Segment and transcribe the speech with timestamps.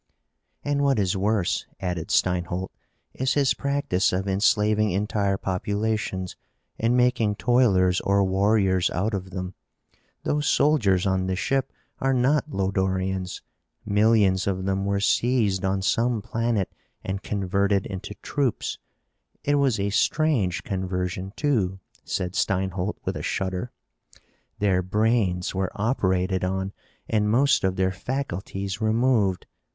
[0.65, 2.71] "And what is worse," added Steinholt,
[3.13, 6.35] "is his practice of enslaving entire populations
[6.79, 9.53] and making toilers or warriors out of them.
[10.23, 13.43] Those soldiers on the ship are not Lodorians.
[13.85, 16.73] Millions of them were seized on some planet
[17.03, 18.79] and converted into troops.
[19.43, 23.69] It was a strange conversion, too," said Steinholt with a shudder.
[24.57, 26.73] "Their brains were operated on
[27.07, 29.45] and most of their faculties removed.